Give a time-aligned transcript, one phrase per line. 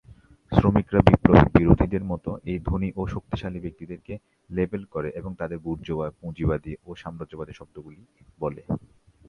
[0.51, 4.13] শ্রমিকরা বিপ্লবের বিরোধীদের মত এই ধনী ও শক্তিশালী ব্যক্তিদেরকে
[4.49, 8.01] লেবেল করে এবং তাদের "বুর্জোয়া, পুঁজিবাদী ও সাম্রাজ্যবাদী" শব্দগুলি
[8.39, 8.61] বলে।